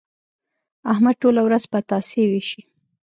احمد 0.91 1.15
ټوله 1.21 1.41
ورځ 1.43 1.63
پتاسې 1.73 2.21
وېشي. 2.31 2.61